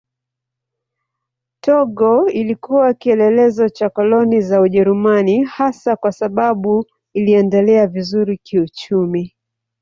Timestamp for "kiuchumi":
8.37-9.35